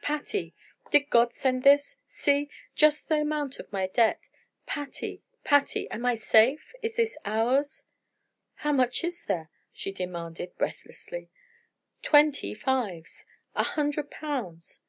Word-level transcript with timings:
Patty! 0.00 0.54
Did 0.90 1.10
God 1.10 1.34
send 1.34 1.64
this? 1.64 1.98
See! 2.06 2.48
Just 2.74 3.08
the 3.08 3.16
amount 3.16 3.58
of 3.60 3.70
my 3.70 3.88
debt! 3.88 4.22
Patty! 4.64 5.22
Patty! 5.44 5.86
am 5.90 6.06
I 6.06 6.14
safe? 6.14 6.72
Is 6.82 6.96
this 6.96 7.18
ours?" 7.26 7.84
"How 8.54 8.72
much 8.72 9.04
is 9.04 9.26
there?" 9.26 9.50
she 9.70 9.92
demanded, 9.92 10.56
breathlessly. 10.56 11.28
"Twenty 12.00 12.54
fives! 12.54 13.26
A 13.54 13.64
hundred 13.64 14.10
pounds!" 14.10 14.80